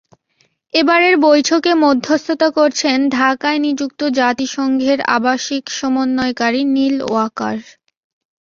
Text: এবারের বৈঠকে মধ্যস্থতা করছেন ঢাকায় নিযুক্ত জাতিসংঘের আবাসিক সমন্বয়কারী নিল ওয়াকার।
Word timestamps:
এবারের 0.73 1.15
বৈঠকে 1.19 1.71
মধ্যস্থতা 1.83 2.47
করছেন 2.49 2.97
ঢাকায় 3.11 3.59
নিযুক্ত 3.59 4.01
জাতিসংঘের 4.19 4.99
আবাসিক 5.15 5.63
সমন্বয়কারী 5.71 6.61
নিল 6.75 6.95
ওয়াকার। 7.05 7.57